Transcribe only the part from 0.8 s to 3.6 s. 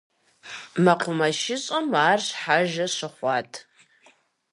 МэкъумэшыщӀэм ар щхьэжэ щыхъуат.